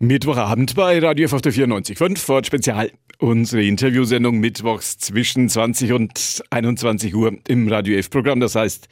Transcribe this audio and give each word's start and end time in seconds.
Mittwochabend 0.00 0.76
bei 0.76 1.00
Radio 1.00 1.24
F 1.24 1.32
auf 1.32 1.42
der 1.42 1.52
94.5 1.52 2.18
Ford 2.18 2.46
Spezial. 2.46 2.92
Unsere 3.18 3.64
Interviewsendung 3.64 4.38
mittwochs 4.38 4.96
zwischen 4.96 5.48
20 5.48 5.92
und 5.92 6.44
21 6.50 7.16
Uhr 7.16 7.36
im 7.48 7.66
Radio 7.66 7.98
F-Programm. 7.98 8.38
Das 8.38 8.54
heißt 8.54 8.88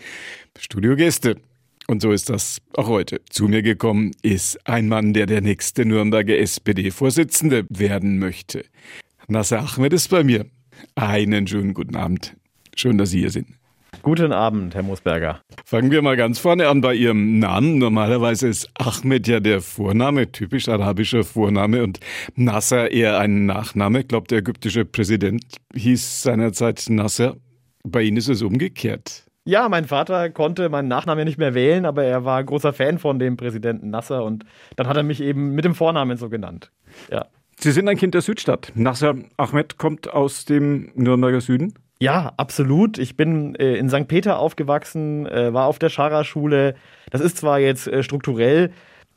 Studiogäste. 0.58 1.36
Und 1.86 2.02
so 2.02 2.10
ist 2.10 2.28
das 2.28 2.60
auch 2.74 2.88
heute. 2.88 3.20
Zu 3.30 3.46
mir 3.46 3.62
gekommen 3.62 4.10
ist 4.22 4.58
ein 4.66 4.88
Mann, 4.88 5.12
der 5.12 5.26
der 5.26 5.42
nächste 5.42 5.84
Nürnberger 5.84 6.36
SPD-Vorsitzende 6.38 7.66
werden 7.68 8.18
möchte. 8.18 8.64
Nasser 9.28 9.60
Ahmed 9.60 9.92
ist 9.92 10.08
bei 10.08 10.24
mir. 10.24 10.46
Einen 10.96 11.46
schönen 11.46 11.72
guten 11.72 11.94
Abend. 11.94 12.34
Schön, 12.74 12.98
dass 12.98 13.10
Sie 13.10 13.20
hier 13.20 13.30
sind. 13.30 13.46
Guten 14.02 14.32
Abend, 14.32 14.74
Herr 14.74 14.84
Moosberger. 14.84 15.40
Fangen 15.64 15.90
wir 15.90 16.00
mal 16.00 16.16
ganz 16.16 16.38
vorne 16.38 16.68
an 16.68 16.80
bei 16.80 16.94
Ihrem 16.94 17.40
Namen. 17.40 17.78
Normalerweise 17.78 18.46
ist 18.46 18.70
Ahmed 18.78 19.26
ja 19.26 19.40
der 19.40 19.60
Vorname, 19.60 20.30
typisch 20.30 20.68
arabischer 20.68 21.24
Vorname 21.24 21.82
und 21.82 21.98
Nasser 22.36 22.92
eher 22.92 23.18
ein 23.18 23.46
Nachname. 23.46 24.00
Ich 24.00 24.08
glaube, 24.08 24.28
der 24.28 24.38
ägyptische 24.38 24.84
Präsident 24.84 25.42
hieß 25.74 26.22
seinerzeit 26.22 26.84
Nasser. 26.88 27.36
Bei 27.82 28.02
Ihnen 28.02 28.16
ist 28.16 28.28
es 28.28 28.42
umgekehrt. 28.42 29.24
Ja, 29.44 29.68
mein 29.68 29.86
Vater 29.86 30.30
konnte 30.30 30.68
meinen 30.68 30.88
Nachnamen 30.88 31.24
nicht 31.24 31.38
mehr 31.38 31.54
wählen, 31.54 31.84
aber 31.84 32.04
er 32.04 32.24
war 32.24 32.42
großer 32.42 32.72
Fan 32.72 32.98
von 32.98 33.18
dem 33.18 33.36
Präsidenten 33.36 33.90
Nasser 33.90 34.24
und 34.24 34.44
dann 34.74 34.88
hat 34.88 34.96
er 34.96 35.04
mich 35.04 35.20
eben 35.20 35.50
mit 35.50 35.64
dem 35.64 35.74
Vornamen 35.74 36.16
so 36.16 36.28
genannt. 36.28 36.72
Ja. 37.10 37.26
Sie 37.58 37.72
sind 37.72 37.88
ein 37.88 37.96
Kind 37.96 38.14
der 38.14 38.22
Südstadt. 38.22 38.72
Nasser 38.74 39.14
Ahmed 39.36 39.78
kommt 39.78 40.12
aus 40.12 40.44
dem 40.44 40.90
Nürnberger 40.94 41.40
Süden. 41.40 41.74
Ja, 41.98 42.32
absolut. 42.36 42.98
Ich 42.98 43.16
bin 43.16 43.54
äh, 43.54 43.76
in 43.76 43.88
St. 43.88 44.06
Peter 44.06 44.38
aufgewachsen, 44.38 45.26
äh, 45.26 45.54
war 45.54 45.66
auf 45.66 45.78
der 45.78 45.88
Schara-Schule. 45.88 46.74
Das 47.10 47.22
ist 47.22 47.38
zwar 47.38 47.58
jetzt 47.58 47.86
äh, 47.86 48.02
strukturell 48.02 48.70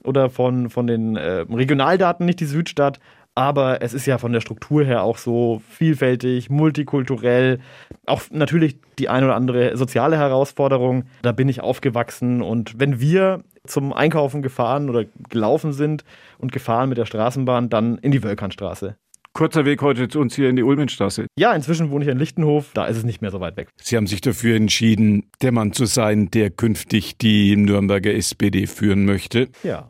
oder 0.04 0.30
von, 0.30 0.70
von 0.70 0.88
den 0.88 1.18
äh, 1.18 1.46
Regionaldaten 1.50 2.26
nicht 2.26 2.40
die 2.40 2.46
Südstadt, 2.46 3.00
aber 3.36 3.82
es 3.82 3.94
ist 3.94 4.06
ja 4.06 4.18
von 4.18 4.32
der 4.32 4.40
Struktur 4.40 4.86
her 4.86 5.04
auch 5.04 5.18
so 5.18 5.62
vielfältig, 5.70 6.50
multikulturell, 6.50 7.60
auch 8.06 8.22
natürlich 8.32 8.78
die 8.98 9.10
ein 9.10 9.26
oder 9.26 9.36
andere 9.36 9.76
soziale 9.76 10.18
Herausforderung. 10.18 11.04
Da 11.22 11.34
bin 11.34 11.50
ich 11.50 11.62
aufgewachsen 11.62 12.42
und 12.42 12.80
wenn 12.80 13.02
wir 13.02 13.44
zum 13.68 13.92
Einkaufen 13.94 14.42
gefahren 14.42 14.90
oder 14.90 15.04
gelaufen 15.30 15.74
sind 15.74 16.06
und 16.38 16.52
gefahren 16.54 16.90
mit 16.90 16.98
der 16.98 17.06
Straßenbahn, 17.06 17.70
dann 17.70 17.98
in 17.98 18.12
die 18.12 18.24
Wölkernstraße. 18.24 18.96
Kurzer 19.34 19.64
Weg 19.66 19.82
heute 19.82 20.08
zu 20.08 20.20
uns 20.20 20.36
hier 20.36 20.50
in 20.50 20.56
die 20.56 20.64
Ulmenstraße. 20.64 21.28
Ja, 21.38 21.54
inzwischen 21.54 21.92
wohne 21.92 22.04
ich 22.04 22.12
in 22.12 22.18
Lichtenhof, 22.18 22.72
da 22.74 22.86
ist 22.86 22.98
es 22.98 23.04
nicht 23.04 23.22
mehr 23.22 23.32
so 23.32 23.40
weit 23.40 23.58
weg. 23.58 23.70
Sie 23.82 23.96
haben 23.96 24.08
sich 24.08 24.22
dafür 24.22 24.56
entschieden, 24.56 25.30
der 25.42 25.52
Mann 25.52 25.72
zu 25.72 25.86
sein, 25.86 26.30
der 26.32 26.50
künftig 26.50 27.18
die 27.18 27.56
Nürnberger 27.56 28.14
SPD 28.14 28.68
führen 28.68 29.06
möchte. 29.06 29.50
Ja. 29.64 29.88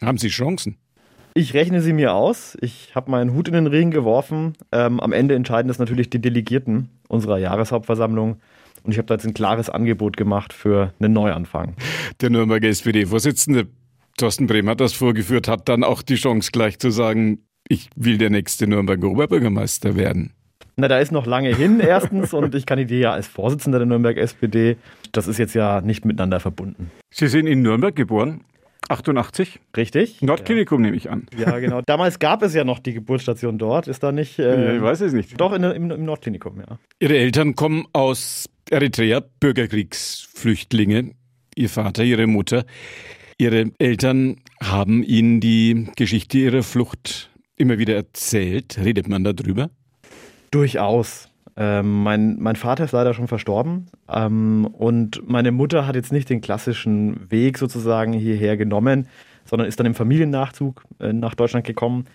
Haben 0.00 0.18
Sie 0.18 0.28
Chancen? 0.28 0.76
Ich 1.34 1.54
rechne 1.54 1.80
sie 1.80 1.94
mir 1.94 2.12
aus. 2.12 2.58
Ich 2.60 2.94
habe 2.94 3.10
meinen 3.10 3.32
Hut 3.34 3.48
in 3.48 3.54
den 3.54 3.66
Ring 3.66 3.90
geworfen. 3.90 4.52
Ähm, 4.70 5.00
am 5.00 5.12
Ende 5.12 5.34
entscheiden 5.34 5.68
das 5.68 5.78
natürlich 5.78 6.10
die 6.10 6.20
Delegierten 6.20 6.90
unserer 7.08 7.38
Jahreshauptversammlung. 7.38 8.40
Und 8.82 8.92
ich 8.92 8.98
habe 8.98 9.06
da 9.06 9.14
jetzt 9.14 9.24
ein 9.24 9.32
klares 9.32 9.70
Angebot 9.70 10.16
gemacht 10.16 10.52
für 10.52 10.92
einen 11.00 11.14
Neuanfang. 11.14 11.74
Der 12.20 12.30
Nürnberger 12.30 12.68
SPD-Vorsitzende 12.68 13.68
Thorsten 14.18 14.46
Brehm 14.46 14.68
hat 14.68 14.80
das 14.80 14.92
vorgeführt, 14.92 15.48
hat 15.48 15.68
dann 15.68 15.84
auch 15.84 16.02
die 16.02 16.16
Chance 16.16 16.50
gleich 16.52 16.78
zu 16.78 16.90
sagen, 16.90 17.38
ich 17.72 17.88
will 17.96 18.18
der 18.18 18.28
nächste 18.28 18.66
Nürnberger 18.66 19.08
Oberbürgermeister 19.08 19.96
werden. 19.96 20.34
Na, 20.76 20.88
da 20.88 20.98
ist 20.98 21.10
noch 21.10 21.26
lange 21.26 21.54
hin, 21.54 21.80
erstens, 21.80 22.34
und 22.34 22.54
ich 22.54 22.66
kandidiere 22.66 23.00
ja 23.00 23.12
als 23.12 23.26
Vorsitzender 23.26 23.78
der 23.78 23.86
Nürnberg 23.86 24.18
SPD. 24.18 24.76
Das 25.12 25.26
ist 25.26 25.38
jetzt 25.38 25.54
ja 25.54 25.80
nicht 25.80 26.04
miteinander 26.04 26.38
verbunden. 26.38 26.90
Sie 27.10 27.28
sind 27.28 27.46
in 27.46 27.62
Nürnberg 27.62 27.96
geboren, 27.96 28.44
88? 28.88 29.60
Richtig. 29.74 30.20
Nordklinikum 30.20 30.80
ja. 30.80 30.86
nehme 30.86 30.96
ich 30.96 31.08
an. 31.08 31.26
Ja, 31.38 31.58
genau. 31.60 31.80
Damals 31.86 32.18
gab 32.18 32.42
es 32.42 32.52
ja 32.52 32.64
noch 32.64 32.78
die 32.78 32.92
Geburtsstation 32.92 33.56
dort. 33.56 33.86
Ist 33.86 34.02
da 34.02 34.12
nicht. 34.12 34.38
Äh, 34.38 34.64
ja, 34.64 34.76
ich 34.76 34.82
weiß 34.82 35.00
es 35.00 35.14
nicht. 35.14 35.40
Doch, 35.40 35.52
in, 35.52 35.62
im, 35.62 35.90
im 35.90 36.04
Nordklinikum, 36.04 36.60
ja. 36.60 36.78
Ihre 36.98 37.16
Eltern 37.16 37.54
kommen 37.54 37.86
aus 37.92 38.50
Eritrea, 38.70 39.22
Bürgerkriegsflüchtlinge. 39.40 41.12
Ihr 41.54 41.68
Vater, 41.68 42.04
Ihre 42.04 42.26
Mutter. 42.26 42.64
Ihre 43.38 43.70
Eltern 43.78 44.36
haben 44.62 45.02
Ihnen 45.02 45.40
die 45.40 45.88
Geschichte 45.96 46.38
Ihrer 46.38 46.62
Flucht 46.62 47.31
immer 47.56 47.78
wieder 47.78 47.94
erzählt? 47.94 48.78
Redet 48.78 49.08
man 49.08 49.24
darüber? 49.24 49.70
Durchaus. 50.50 51.28
Ähm, 51.56 52.02
mein, 52.02 52.38
mein 52.40 52.56
Vater 52.56 52.84
ist 52.84 52.92
leider 52.92 53.12
schon 53.12 53.28
verstorben 53.28 53.86
ähm, 54.08 54.66
und 54.72 55.28
meine 55.28 55.52
Mutter 55.52 55.86
hat 55.86 55.96
jetzt 55.96 56.10
nicht 56.10 56.30
den 56.30 56.40
klassischen 56.40 57.30
Weg 57.30 57.58
sozusagen 57.58 58.14
hierher 58.14 58.56
genommen, 58.56 59.06
sondern 59.44 59.68
ist 59.68 59.78
dann 59.78 59.86
im 59.86 59.94
Familiennachzug 59.94 60.82
äh, 60.98 61.12
nach 61.12 61.34
Deutschland 61.34 61.66
gekommen. 61.66 62.06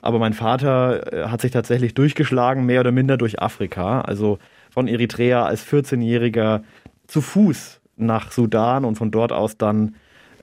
Aber 0.00 0.18
mein 0.18 0.32
Vater 0.32 1.12
äh, 1.12 1.28
hat 1.28 1.42
sich 1.42 1.50
tatsächlich 1.50 1.92
durchgeschlagen, 1.92 2.64
mehr 2.64 2.80
oder 2.80 2.92
minder 2.92 3.18
durch 3.18 3.42
Afrika. 3.42 4.00
Also 4.00 4.38
von 4.70 4.88
Eritrea 4.88 5.44
als 5.44 5.66
14-Jähriger 5.66 6.62
zu 7.06 7.20
Fuß 7.20 7.80
nach 7.96 8.32
Sudan 8.32 8.84
und 8.86 8.96
von 8.96 9.10
dort 9.10 9.32
aus 9.32 9.58
dann 9.58 9.96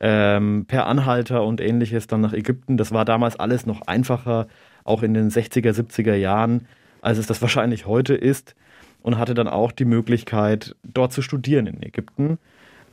ähm, 0.08 0.66
per 0.68 0.86
Anhalter 0.86 1.44
und 1.44 1.60
ähnliches 1.60 2.06
dann 2.06 2.22
nach 2.22 2.34
Ägypten. 2.34 2.78
Das 2.78 2.92
war 2.92 3.06
damals 3.06 3.40
alles 3.40 3.66
noch 3.66 3.82
einfacher, 3.88 4.46
auch 4.84 5.02
in 5.02 5.16
den 5.16 5.32
60er, 5.32 5.72
70er 5.72 6.14
Jahren, 6.14 6.68
als 7.02 7.18
es 7.18 7.26
das 7.26 7.42
wahrscheinlich 7.42 7.88
heute 7.88 8.14
ist. 8.14 8.54
Und 9.02 9.18
hatte 9.18 9.34
dann 9.34 9.48
auch 9.48 9.72
die 9.72 9.86
Möglichkeit, 9.86 10.76
dort 10.84 11.12
zu 11.12 11.24
studieren 11.24 11.66
in 11.66 11.82
Ägypten. 11.82 12.38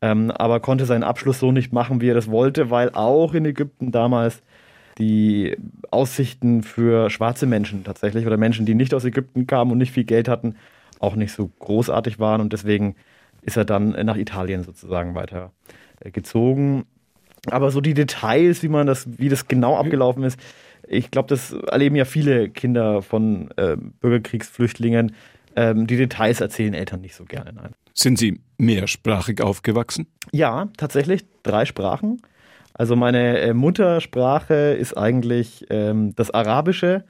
Ähm, 0.00 0.30
aber 0.30 0.60
konnte 0.60 0.86
seinen 0.86 1.02
Abschluss 1.02 1.38
so 1.38 1.52
nicht 1.52 1.72
machen, 1.74 2.00
wie 2.00 2.08
er 2.08 2.14
das 2.14 2.30
wollte, 2.30 2.70
weil 2.70 2.90
auch 2.94 3.34
in 3.34 3.44
Ägypten 3.44 3.92
damals 3.92 4.42
die 4.98 5.54
Aussichten 5.90 6.62
für 6.62 7.10
schwarze 7.10 7.46
Menschen 7.46 7.84
tatsächlich 7.84 8.26
oder 8.26 8.38
Menschen, 8.38 8.64
die 8.64 8.74
nicht 8.74 8.94
aus 8.94 9.04
Ägypten 9.04 9.46
kamen 9.46 9.70
und 9.70 9.78
nicht 9.78 9.92
viel 9.92 10.04
Geld 10.04 10.28
hatten, 10.28 10.56
auch 10.98 11.14
nicht 11.14 11.32
so 11.32 11.50
großartig 11.58 12.18
waren. 12.18 12.40
Und 12.40 12.54
deswegen 12.54 12.96
ist 13.42 13.58
er 13.58 13.66
dann 13.66 13.90
nach 13.90 14.16
Italien 14.16 14.64
sozusagen 14.64 15.14
weiter 15.14 15.52
äh, 16.00 16.10
gezogen. 16.10 16.84
Aber 17.50 17.70
so 17.70 17.80
die 17.80 17.94
Details, 17.94 18.62
wie 18.62 18.68
man 18.68 18.86
das, 18.86 19.06
wie 19.18 19.28
das 19.28 19.48
genau 19.48 19.76
abgelaufen 19.76 20.22
ist, 20.22 20.38
ich 20.86 21.10
glaube, 21.10 21.28
das 21.28 21.52
erleben 21.52 21.96
ja 21.96 22.04
viele 22.04 22.48
Kinder 22.48 23.02
von 23.02 23.50
äh, 23.56 23.76
Bürgerkriegsflüchtlingen. 23.76 25.12
Ähm, 25.56 25.86
die 25.86 25.96
Details 25.96 26.40
erzählen 26.40 26.74
Eltern 26.74 27.00
nicht 27.00 27.14
so 27.14 27.24
gerne. 27.24 27.52
Nein. 27.52 27.72
Sind 27.94 28.18
Sie 28.18 28.40
mehrsprachig 28.58 29.42
aufgewachsen? 29.42 30.06
Ja, 30.32 30.68
tatsächlich 30.76 31.24
drei 31.42 31.64
Sprachen. 31.64 32.22
Also 32.74 32.96
meine 32.96 33.38
äh, 33.38 33.54
Muttersprache 33.54 34.54
ist 34.54 34.96
eigentlich 34.96 35.66
ähm, 35.68 36.14
das 36.16 36.30
Arabische, 36.30 37.04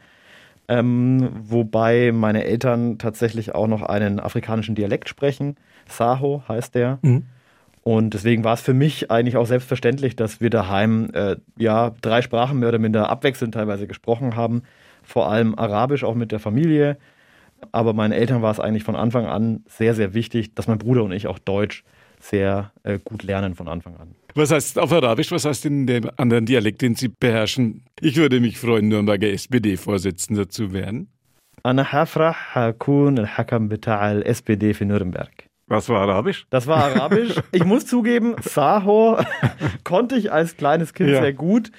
ähm, 0.69 1.28
wobei 1.44 2.10
meine 2.12 2.44
Eltern 2.44 2.98
tatsächlich 2.98 3.54
auch 3.54 3.69
noch 3.69 3.82
einen 3.82 4.19
afrikanischen 4.19 4.75
Dialekt 4.75 5.09
sprechen. 5.09 5.56
Saho 5.88 6.42
heißt 6.48 6.75
der. 6.75 6.98
Mhm. 7.03 7.26
Und 7.84 8.13
deswegen 8.13 8.44
war 8.44 8.53
es 8.53 8.62
für 8.62 8.74
mich 8.74 9.12
eigentlich 9.12 9.38
auch 9.38 9.46
selbstverständlich, 9.46 10.16
dass 10.16 10.41
wir 10.41 10.50
daheim 10.50 11.09
äh, 11.13 11.38
ja 11.58 11.91
drei 12.02 12.22
Sprachen 12.22 12.59
mehr 12.59 12.69
oder 12.69 12.80
minder 12.80 13.09
abwechselnd 13.09 13.53
teilweise 13.53 13.88
gesprochen 13.88 14.35
haben. 14.35 14.63
Vor 15.03 15.31
allem 15.31 15.58
Arabisch 15.58 16.03
auch 16.03 16.16
mit 16.16 16.34
der 16.34 16.40
Familie. 16.40 16.97
Aber 17.72 17.94
meinen 17.94 18.12
Eltern 18.12 18.41
war 18.41 18.52
es 18.52 18.59
eigentlich 18.59 18.84
von 18.84 18.96
Anfang 18.96 19.25
an 19.25 19.63
sehr, 19.68 19.96
sehr 19.96 20.13
wichtig, 20.13 20.53
dass 20.53 20.68
mein 20.68 20.78
Bruder 20.78 21.03
und 21.03 21.12
ich 21.13 21.28
auch 21.28 21.40
Deutsch 21.40 21.84
sehr 22.19 22.72
äh, 22.84 23.00
gut 23.03 23.24
lernen 23.24 23.56
von 23.56 23.68
Anfang 23.68 23.96
an. 23.97 24.16
Was 24.35 24.52
heißt 24.52 24.80
auf 24.80 24.91
Arabisch? 24.91 25.31
Was 25.31 25.46
heißt 25.46 25.66
in 25.66 25.88
dem 25.88 26.09
anderen 26.18 26.46
Dialekt, 26.46 26.81
den 26.81 26.96
Sie 26.96 27.08
beherrschen? 27.08 27.84
Ich 28.02 28.18
würde 28.18 28.40
mich 28.40 28.58
freuen, 28.59 28.90
Nürnberger 28.90 29.30
SPD-Vorsitzender 29.30 30.50
zu 30.50 30.74
werden. 30.74 31.08
أنا 31.66 31.85
هفرح 31.90 32.58
هكون 32.58 33.18
الحكم 33.18 33.68
بتاع 33.68 34.12
الاس-SPD 34.12 34.74
für 34.74 34.85
Nürnberg. 34.85 35.47
Was 35.67 35.89
war 35.89 36.03
Arabisch? 36.03 36.47
Das 36.50 36.67
war 36.67 36.84
Arabisch. 36.84 37.34
Ich 37.53 37.65
muss 37.65 37.87
zugeben, 37.87 38.34
Sahor 38.43 39.25
konnte 39.84 40.17
ich 40.17 40.33
als 40.33 40.56
kleines 40.56 40.95
Kind 40.95 41.11
ja. 41.11 41.21
sehr 41.21 41.33
gut. 41.33 41.71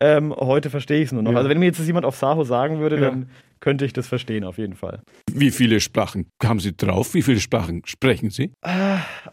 Ähm, 0.00 0.34
heute 0.36 0.70
verstehe 0.70 0.98
ich 0.98 1.06
es 1.06 1.12
nur 1.12 1.22
noch. 1.22 1.32
Ja. 1.32 1.38
Also 1.38 1.48
wenn 1.48 1.58
mir 1.58 1.66
jetzt 1.66 1.78
jemand 1.80 2.04
auf 2.04 2.16
Sahor 2.16 2.44
sagen 2.44 2.80
würde, 2.80 2.96
ja. 2.96 3.10
dann 3.10 3.30
könnte 3.60 3.84
ich 3.84 3.92
das 3.92 4.08
verstehen, 4.08 4.44
auf 4.44 4.56
jeden 4.56 4.74
Fall. 4.74 5.00
Wie 5.30 5.50
viele 5.50 5.80
Sprachen 5.80 6.26
haben 6.42 6.60
Sie 6.60 6.74
drauf? 6.74 7.14
Wie 7.14 7.22
viele 7.22 7.40
Sprachen 7.40 7.82
sprechen 7.84 8.30
Sie? 8.30 8.52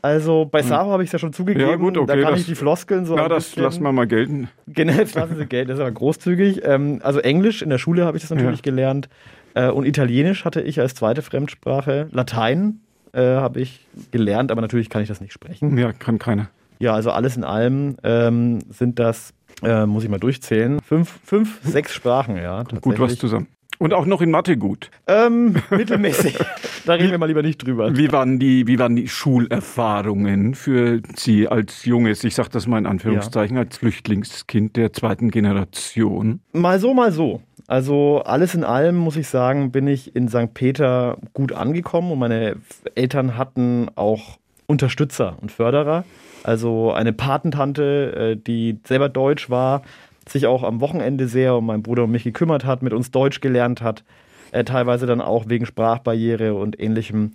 Also 0.01 0.45
bei 0.45 0.61
hm. 0.61 0.67
Sahor 0.67 0.93
habe 0.93 1.03
ich 1.03 1.07
es 1.07 1.13
ja 1.13 1.19
schon 1.19 1.33
zugegeben. 1.33 1.69
Ja, 1.69 1.75
gut, 1.77 1.97
okay, 1.97 2.07
da 2.07 2.21
kann 2.21 2.33
das, 2.33 2.41
ich 2.41 2.45
die 2.45 2.55
Floskeln 2.55 3.05
so. 3.05 3.15
Ja, 3.15 3.29
das 3.29 3.55
lassen 3.55 3.83
wir 3.83 3.91
mal 3.91 4.07
gelten. 4.07 4.49
Genau, 4.67 4.97
das 4.97 5.15
lassen 5.15 5.37
Sie 5.37 5.45
gelten, 5.45 5.69
das 5.69 5.77
ist 5.77 5.81
aber 5.81 5.91
großzügig. 5.91 6.61
Ähm, 6.63 6.99
also 7.03 7.19
Englisch, 7.19 7.61
in 7.61 7.69
der 7.69 7.77
Schule 7.77 8.05
habe 8.05 8.17
ich 8.17 8.23
das 8.23 8.31
natürlich 8.31 8.61
gelernt. 8.61 9.07
Äh, 9.53 9.69
und 9.69 9.85
Italienisch 9.85 10.43
hatte 10.43 10.61
ich 10.61 10.79
als 10.79 10.93
zweite 10.93 11.21
Fremdsprache. 11.21 12.09
Latein 12.11 12.81
äh, 13.13 13.21
habe 13.21 13.61
ich 13.61 13.85
gelernt, 14.11 14.51
aber 14.51 14.61
natürlich 14.61 14.89
kann 14.89 15.01
ich 15.01 15.07
das 15.07 15.21
nicht 15.21 15.33
sprechen. 15.33 15.77
Ja, 15.77 15.93
kann 15.93 16.19
keiner. 16.19 16.49
Ja, 16.79 16.93
also 16.93 17.11
alles 17.11 17.37
in 17.37 17.43
allem 17.43 17.97
ähm, 18.03 18.59
sind 18.69 18.99
das, 18.99 19.33
äh, 19.63 19.85
muss 19.85 20.03
ich 20.03 20.09
mal 20.09 20.19
durchzählen, 20.19 20.79
fünf, 20.81 21.19
fünf 21.23 21.59
sechs 21.63 21.93
Sprachen, 21.93 22.37
ja. 22.37 22.63
Gut 22.81 22.99
was 22.99 23.17
zusammen. 23.17 23.47
Und 23.79 23.93
auch 23.93 24.05
noch 24.07 24.21
in 24.21 24.31
Mathe 24.31 24.57
gut. 24.57 24.89
Ähm, 25.05 25.55
mittelmäßig. 25.69 26.37
da 26.85 26.93
reden 26.93 27.11
wir 27.11 27.19
mal 27.19 27.27
lieber 27.27 27.43
nicht 27.43 27.59
drüber. 27.59 27.95
Wie 27.95 28.11
waren 28.11 28.39
die, 28.39 28.65
wie 28.65 28.79
waren 28.79 28.95
die 28.95 29.07
Schulerfahrungen 29.07 30.55
für 30.55 31.01
Sie 31.15 31.47
als 31.47 31.85
junges, 31.85 32.23
ich 32.23 32.33
sage 32.33 32.49
das 32.51 32.65
mal 32.65 32.79
in 32.79 32.87
Anführungszeichen, 32.87 33.55
ja. 33.55 33.63
als 33.63 33.77
Flüchtlingskind 33.77 34.75
der 34.75 34.93
zweiten 34.93 35.29
Generation? 35.29 36.39
Mal 36.53 36.79
so, 36.79 36.95
mal 36.95 37.11
so. 37.11 37.41
Also 37.67 38.21
alles 38.25 38.55
in 38.55 38.63
allem 38.63 38.95
muss 38.95 39.17
ich 39.17 39.27
sagen, 39.27 39.71
bin 39.71 39.87
ich 39.87 40.15
in 40.15 40.29
St. 40.29 40.53
Peter 40.53 41.17
gut 41.33 41.51
angekommen 41.51 42.11
und 42.11 42.19
meine 42.19 42.55
Eltern 42.95 43.37
hatten 43.37 43.89
auch 43.95 44.37
Unterstützer 44.67 45.37
und 45.41 45.51
Förderer. 45.51 46.05
Also 46.43 46.93
eine 46.93 47.11
Patentante, 47.11 48.35
äh, 48.35 48.35
die 48.37 48.79
selber 48.85 49.09
Deutsch 49.09 49.49
war, 49.49 49.81
sich 50.27 50.47
auch 50.47 50.63
am 50.63 50.79
Wochenende 50.79 51.27
sehr 51.27 51.55
um 51.55 51.65
meinen 51.65 51.83
Bruder 51.83 52.05
und 52.05 52.11
mich 52.11 52.23
gekümmert 52.23 52.63
hat, 52.63 52.81
mit 52.81 52.93
uns 52.93 53.11
Deutsch 53.11 53.41
gelernt 53.41 53.81
hat, 53.81 54.03
äh, 54.51 54.63
teilweise 54.63 55.05
dann 55.05 55.19
auch 55.19 55.49
wegen 55.49 55.65
Sprachbarriere 55.65 56.53
und 56.53 56.79
ähnlichem 56.79 57.33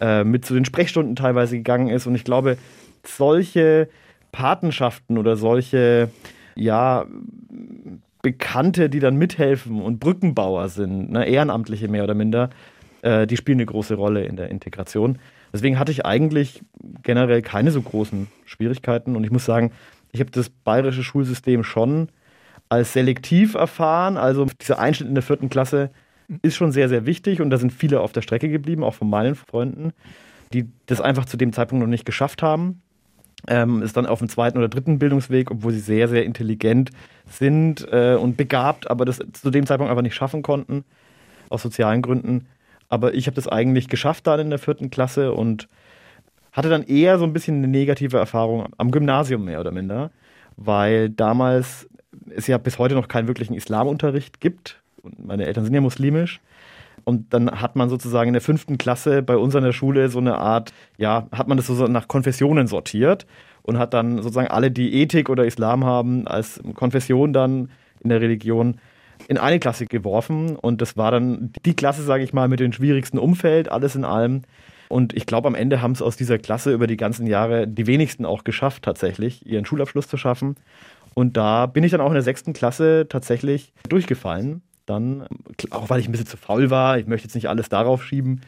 äh, 0.00 0.24
mit 0.24 0.44
zu 0.44 0.54
den 0.54 0.64
Sprechstunden 0.64 1.14
teilweise 1.14 1.56
gegangen 1.56 1.88
ist. 1.88 2.06
Und 2.06 2.16
ich 2.16 2.24
glaube, 2.24 2.58
solche 3.04 3.88
Patenschaften 4.32 5.18
oder 5.18 5.36
solche, 5.36 6.10
ja, 6.56 7.06
Bekannte, 8.22 8.90
die 8.90 9.00
dann 9.00 9.16
mithelfen 9.16 9.80
und 9.80 10.00
Brückenbauer 10.00 10.68
sind, 10.68 11.10
ne, 11.10 11.26
Ehrenamtliche 11.26 11.88
mehr 11.88 12.04
oder 12.04 12.14
minder, 12.14 12.50
äh, 13.02 13.26
die 13.26 13.36
spielen 13.36 13.58
eine 13.58 13.66
große 13.66 13.94
Rolle 13.94 14.24
in 14.24 14.36
der 14.36 14.50
Integration. 14.50 15.18
Deswegen 15.52 15.78
hatte 15.78 15.92
ich 15.92 16.04
eigentlich 16.04 16.62
generell 17.02 17.42
keine 17.42 17.70
so 17.70 17.80
großen 17.80 18.28
Schwierigkeiten 18.44 19.16
und 19.16 19.24
ich 19.24 19.30
muss 19.30 19.44
sagen, 19.44 19.72
ich 20.12 20.20
habe 20.20 20.30
das 20.30 20.48
bayerische 20.50 21.02
Schulsystem 21.02 21.64
schon 21.64 22.08
als 22.68 22.92
selektiv 22.92 23.54
erfahren. 23.54 24.16
Also 24.16 24.46
dieser 24.60 24.78
Einschnitt 24.78 25.08
in 25.08 25.14
der 25.14 25.22
vierten 25.22 25.48
Klasse 25.48 25.90
ist 26.42 26.56
schon 26.56 26.72
sehr, 26.72 26.88
sehr 26.88 27.06
wichtig 27.06 27.40
und 27.40 27.50
da 27.50 27.56
sind 27.56 27.72
viele 27.72 28.00
auf 28.00 28.12
der 28.12 28.22
Strecke 28.22 28.48
geblieben, 28.48 28.84
auch 28.84 28.94
von 28.94 29.08
meinen 29.08 29.34
Freunden, 29.34 29.92
die 30.52 30.68
das 30.86 31.00
einfach 31.00 31.24
zu 31.24 31.36
dem 31.36 31.52
Zeitpunkt 31.52 31.82
noch 31.82 31.90
nicht 31.90 32.04
geschafft 32.04 32.42
haben. 32.42 32.82
Ähm, 33.46 33.82
ist 33.82 33.96
dann 33.96 34.06
auf 34.06 34.18
dem 34.18 34.28
zweiten 34.28 34.58
oder 34.58 34.68
dritten 34.68 34.98
Bildungsweg, 34.98 35.50
obwohl 35.50 35.72
sie 35.72 35.78
sehr, 35.78 36.08
sehr 36.08 36.24
intelligent 36.24 36.90
sind 37.30 37.86
äh, 37.92 38.16
und 38.16 38.36
begabt, 38.36 38.90
aber 38.90 39.04
das 39.04 39.20
zu 39.32 39.50
dem 39.50 39.64
Zeitpunkt 39.64 39.90
einfach 39.90 40.02
nicht 40.02 40.16
schaffen 40.16 40.42
konnten, 40.42 40.84
aus 41.48 41.62
sozialen 41.62 42.02
Gründen. 42.02 42.46
Aber 42.88 43.14
ich 43.14 43.26
habe 43.26 43.36
das 43.36 43.46
eigentlich 43.46 43.88
geschafft 43.88 44.26
dann 44.26 44.40
in 44.40 44.50
der 44.50 44.58
vierten 44.58 44.90
Klasse 44.90 45.32
und 45.32 45.68
hatte 46.52 46.68
dann 46.68 46.82
eher 46.82 47.18
so 47.18 47.24
ein 47.24 47.32
bisschen 47.32 47.58
eine 47.58 47.68
negative 47.68 48.18
Erfahrung 48.18 48.66
am 48.76 48.90
Gymnasium 48.90 49.44
mehr 49.44 49.60
oder 49.60 49.70
minder, 49.70 50.10
weil 50.56 51.08
damals 51.10 51.88
es 52.34 52.46
ja 52.46 52.58
bis 52.58 52.78
heute 52.78 52.94
noch 52.94 53.08
keinen 53.08 53.28
wirklichen 53.28 53.54
Islamunterricht 53.54 54.40
gibt. 54.40 54.80
Und 55.02 55.24
meine 55.24 55.46
Eltern 55.46 55.64
sind 55.64 55.74
ja 55.74 55.80
muslimisch. 55.80 56.40
Und 57.08 57.32
dann 57.32 57.50
hat 57.62 57.74
man 57.74 57.88
sozusagen 57.88 58.28
in 58.28 58.34
der 58.34 58.42
fünften 58.42 58.76
Klasse 58.76 59.22
bei 59.22 59.38
uns 59.38 59.56
an 59.56 59.62
der 59.62 59.72
Schule 59.72 60.10
so 60.10 60.18
eine 60.18 60.36
Art, 60.36 60.74
ja, 60.98 61.26
hat 61.32 61.48
man 61.48 61.56
das 61.56 61.66
so 61.66 61.86
nach 61.86 62.06
Konfessionen 62.06 62.66
sortiert 62.66 63.24
und 63.62 63.78
hat 63.78 63.94
dann 63.94 64.18
sozusagen 64.18 64.48
alle, 64.48 64.70
die 64.70 64.92
Ethik 64.92 65.30
oder 65.30 65.46
Islam 65.46 65.86
haben, 65.86 66.26
als 66.26 66.60
Konfession 66.74 67.32
dann 67.32 67.70
in 68.00 68.10
der 68.10 68.20
Religion 68.20 68.76
in 69.26 69.38
eine 69.38 69.58
Klasse 69.58 69.86
geworfen. 69.86 70.54
Und 70.56 70.82
das 70.82 70.98
war 70.98 71.10
dann 71.10 71.50
die 71.64 71.74
Klasse, 71.74 72.02
sage 72.02 72.24
ich 72.24 72.34
mal, 72.34 72.46
mit 72.46 72.60
dem 72.60 72.74
schwierigsten 72.74 73.18
Umfeld, 73.18 73.72
alles 73.72 73.94
in 73.94 74.04
allem. 74.04 74.42
Und 74.90 75.16
ich 75.16 75.24
glaube, 75.24 75.48
am 75.48 75.54
Ende 75.54 75.80
haben 75.80 75.92
es 75.92 76.02
aus 76.02 76.18
dieser 76.18 76.36
Klasse 76.36 76.74
über 76.74 76.86
die 76.86 76.98
ganzen 76.98 77.26
Jahre 77.26 77.66
die 77.66 77.86
wenigsten 77.86 78.26
auch 78.26 78.44
geschafft, 78.44 78.82
tatsächlich 78.82 79.46
ihren 79.46 79.64
Schulabschluss 79.64 80.08
zu 80.08 80.18
schaffen. 80.18 80.56
Und 81.14 81.38
da 81.38 81.64
bin 81.64 81.84
ich 81.84 81.90
dann 81.90 82.02
auch 82.02 82.08
in 82.08 82.14
der 82.14 82.22
sechsten 82.22 82.52
Klasse 82.52 83.06
tatsächlich 83.08 83.72
durchgefallen. 83.88 84.60
Dann, 84.88 85.26
auch 85.70 85.90
weil 85.90 86.00
ich 86.00 86.08
ein 86.08 86.12
bisschen 86.12 86.26
zu 86.26 86.36
faul 86.36 86.70
war, 86.70 86.98
ich 86.98 87.06
möchte 87.06 87.26
jetzt 87.26 87.34
nicht 87.34 87.48
alles 87.48 87.68
darauf 87.68 88.04
schieben, 88.04 88.40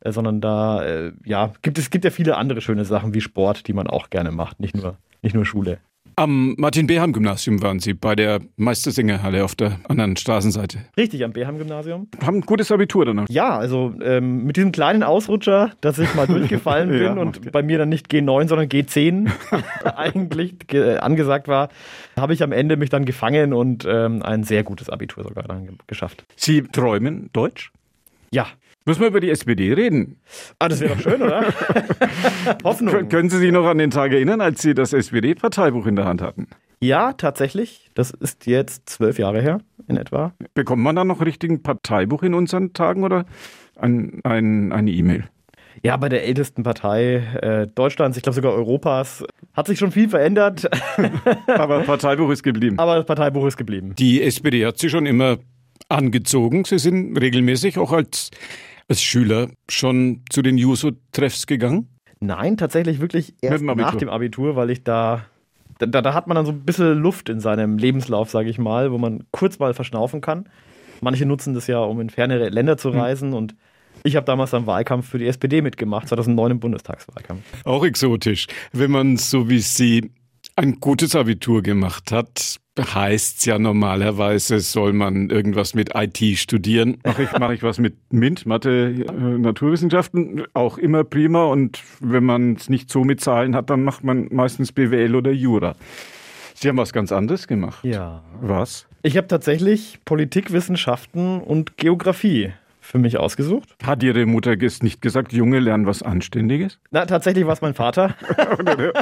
äh, 0.00 0.12
sondern 0.12 0.40
da, 0.40 0.82
äh, 0.82 1.12
ja, 1.24 1.52
gibt 1.62 1.78
es 1.78 1.90
gibt 1.90 2.04
ja 2.04 2.10
viele 2.10 2.36
andere 2.36 2.60
schöne 2.60 2.84
Sachen 2.84 3.14
wie 3.14 3.20
Sport, 3.20 3.68
die 3.68 3.72
man 3.72 3.86
auch 3.86 4.10
gerne 4.10 4.30
macht, 4.30 4.60
nicht 4.60 4.76
nur, 4.76 4.96
nicht 5.22 5.34
nur 5.34 5.44
Schule. 5.44 5.78
Am 6.16 6.54
Martin-Beham-Gymnasium 6.58 7.60
waren 7.60 7.80
Sie 7.80 7.92
bei 7.92 8.14
der 8.14 8.40
Meistersingerhalle 8.56 9.44
auf 9.44 9.56
der 9.56 9.80
anderen 9.88 10.16
Straßenseite. 10.16 10.78
Richtig, 10.96 11.24
am 11.24 11.32
Beham-Gymnasium. 11.32 12.08
Haben 12.24 12.38
ein 12.38 12.40
gutes 12.42 12.70
Abitur 12.70 13.04
danach. 13.04 13.26
Ja, 13.28 13.58
also 13.58 13.92
ähm, 14.00 14.44
mit 14.44 14.56
diesem 14.56 14.70
kleinen 14.70 15.02
Ausrutscher, 15.02 15.72
dass 15.80 15.98
ich 15.98 16.14
mal 16.14 16.26
durchgefallen 16.26 16.88
bin 16.90 17.02
ja, 17.02 17.12
und 17.14 17.50
bei 17.50 17.62
mir 17.62 17.78
dann 17.78 17.88
nicht 17.88 18.12
G9, 18.12 18.48
sondern 18.48 18.68
G10 18.68 19.28
eigentlich 19.96 20.58
ge 20.68 20.98
angesagt 20.98 21.48
war, 21.48 21.68
habe 22.16 22.32
ich 22.32 22.42
am 22.42 22.52
Ende 22.52 22.76
mich 22.76 22.90
dann 22.90 23.04
gefangen 23.04 23.52
und 23.52 23.84
ähm, 23.88 24.22
ein 24.22 24.44
sehr 24.44 24.62
gutes 24.62 24.88
Abitur 24.88 25.24
sogar 25.24 25.44
dann 25.44 25.78
geschafft. 25.88 26.24
Sie 26.36 26.62
träumen 26.62 27.30
Deutsch? 27.32 27.72
Ja, 28.30 28.46
Müssen 28.86 29.00
wir 29.00 29.08
über 29.08 29.20
die 29.20 29.30
SPD 29.30 29.72
reden? 29.72 30.20
Ah, 30.58 30.68
das 30.68 30.80
wäre 30.80 30.94
doch 30.94 31.00
schön, 31.00 31.22
oder? 31.22 31.46
Hoffnung. 32.64 33.08
Können 33.08 33.30
Sie 33.30 33.38
sich 33.38 33.50
noch 33.50 33.64
an 33.64 33.78
den 33.78 33.90
Tag 33.90 34.12
erinnern, 34.12 34.42
als 34.42 34.60
Sie 34.60 34.74
das 34.74 34.92
SPD-Parteibuch 34.92 35.86
in 35.86 35.96
der 35.96 36.04
Hand 36.04 36.20
hatten? 36.20 36.48
Ja, 36.80 37.14
tatsächlich. 37.14 37.90
Das 37.94 38.10
ist 38.10 38.46
jetzt 38.46 38.90
zwölf 38.90 39.18
Jahre 39.18 39.40
her 39.40 39.62
in 39.88 39.96
etwa. 39.96 40.34
Bekommt 40.52 40.82
man 40.82 40.94
da 40.96 41.04
noch 41.04 41.24
richtigen 41.24 41.62
Parteibuch 41.62 42.22
in 42.22 42.34
unseren 42.34 42.74
Tagen 42.74 43.04
oder 43.04 43.24
ein, 43.76 44.20
ein, 44.22 44.70
eine 44.70 44.90
E-Mail? 44.90 45.24
Ja, 45.82 45.96
bei 45.96 46.10
der 46.10 46.24
ältesten 46.24 46.62
Partei 46.62 47.22
äh, 47.40 47.66
Deutschlands, 47.66 48.18
ich 48.18 48.22
glaube 48.22 48.36
sogar 48.36 48.52
Europas, 48.52 49.24
hat 49.54 49.66
sich 49.66 49.78
schon 49.78 49.92
viel 49.92 50.10
verändert. 50.10 50.68
Aber 51.46 51.80
Parteibuch 51.80 52.28
ist 52.30 52.42
geblieben. 52.42 52.78
Aber 52.78 52.96
das 52.96 53.06
Parteibuch 53.06 53.46
ist 53.46 53.56
geblieben. 53.56 53.94
Die 53.98 54.22
SPD 54.22 54.66
hat 54.66 54.78
sich 54.78 54.90
schon 54.90 55.06
immer 55.06 55.38
angezogen. 55.88 56.64
Sie 56.64 56.78
sind 56.78 57.16
regelmäßig 57.16 57.78
auch 57.78 57.92
als 57.92 58.30
als 58.88 59.02
Schüler 59.02 59.48
schon 59.68 60.22
zu 60.30 60.42
den 60.42 60.58
Juso-Treffs 60.58 61.46
gegangen? 61.46 61.88
Nein, 62.20 62.56
tatsächlich 62.56 63.00
wirklich 63.00 63.34
erst 63.40 63.60
dem 63.60 63.76
nach 63.76 63.96
dem 63.96 64.08
Abitur, 64.08 64.56
weil 64.56 64.70
ich 64.70 64.84
da, 64.84 65.26
da, 65.78 65.86
da 65.86 66.14
hat 66.14 66.26
man 66.26 66.36
dann 66.36 66.46
so 66.46 66.52
ein 66.52 66.64
bisschen 66.64 66.98
Luft 66.98 67.28
in 67.28 67.40
seinem 67.40 67.78
Lebenslauf, 67.78 68.30
sage 68.30 68.48
ich 68.48 68.58
mal, 68.58 68.92
wo 68.92 68.98
man 68.98 69.24
kurz 69.30 69.58
mal 69.58 69.74
verschnaufen 69.74 70.20
kann. 70.20 70.48
Manche 71.00 71.26
nutzen 71.26 71.54
das 71.54 71.66
ja, 71.66 71.80
um 71.80 72.00
in 72.00 72.10
fernere 72.10 72.48
Länder 72.48 72.76
zu 72.76 72.92
hm. 72.92 72.98
reisen 72.98 73.28
hm. 73.30 73.36
und 73.36 73.54
ich 74.02 74.16
habe 74.16 74.26
damals 74.26 74.52
am 74.54 74.66
Wahlkampf 74.66 75.08
für 75.08 75.18
die 75.18 75.26
SPD 75.26 75.62
mitgemacht, 75.62 76.08
2009 76.08 76.52
im 76.52 76.60
Bundestagswahlkampf. 76.60 77.42
Auch 77.64 77.84
exotisch. 77.84 78.46
Wenn 78.72 78.90
man 78.90 79.16
so 79.16 79.48
wie 79.48 79.60
Sie 79.60 80.10
ein 80.56 80.80
gutes 80.80 81.14
Abitur 81.14 81.62
gemacht 81.62 82.12
hat, 82.12 82.60
heißt 82.78 83.38
es 83.38 83.44
ja 83.44 83.58
normalerweise, 83.58 84.58
soll 84.60 84.92
man 84.92 85.30
irgendwas 85.30 85.74
mit 85.74 85.90
IT 85.94 86.18
studieren. 86.38 86.98
Mache 87.04 87.22
ich, 87.24 87.28
mach 87.38 87.50
ich 87.50 87.62
was 87.62 87.78
mit 87.78 87.94
MINT, 88.12 88.46
Mathe, 88.46 89.06
äh, 89.08 89.12
Naturwissenschaften, 89.12 90.42
auch 90.54 90.78
immer 90.78 91.04
prima. 91.04 91.44
Und 91.44 91.80
wenn 92.00 92.24
man 92.24 92.54
es 92.54 92.68
nicht 92.68 92.90
so 92.90 93.04
mit 93.04 93.20
Zahlen 93.20 93.54
hat, 93.54 93.70
dann 93.70 93.84
macht 93.84 94.02
man 94.02 94.28
meistens 94.30 94.72
BWL 94.72 95.14
oder 95.14 95.30
Jura. 95.30 95.76
Sie 96.54 96.68
haben 96.68 96.76
was 96.76 96.92
ganz 96.92 97.12
anderes 97.12 97.46
gemacht. 97.46 97.84
Ja. 97.84 98.22
Was? 98.40 98.86
Ich 99.02 99.16
habe 99.16 99.28
tatsächlich 99.28 99.98
Politikwissenschaften 100.04 101.40
und 101.40 101.76
Geografie 101.76 102.52
für 102.80 102.98
mich 102.98 103.18
ausgesucht. 103.18 103.74
Hat 103.82 104.02
Ihre 104.02 104.26
Mutter 104.26 104.56
nicht 104.56 105.00
gesagt, 105.00 105.32
Junge, 105.32 105.58
lernen 105.58 105.86
was 105.86 106.02
Anständiges? 106.02 106.78
Na, 106.90 107.06
tatsächlich 107.06 107.46
war 107.46 107.54
es 107.54 107.60
mein 107.60 107.74
Vater. 107.74 108.14